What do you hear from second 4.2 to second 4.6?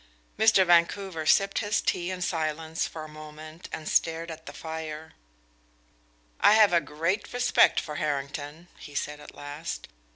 at the